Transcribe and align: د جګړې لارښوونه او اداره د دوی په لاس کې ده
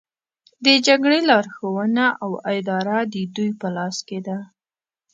د 0.65 0.67
جګړې 0.87 1.19
لارښوونه 1.29 2.05
او 2.23 2.31
اداره 2.57 2.99
د 3.13 3.15
دوی 3.35 3.51
په 3.61 3.67
لاس 3.75 3.97
کې 4.07 4.19
ده 4.27 4.37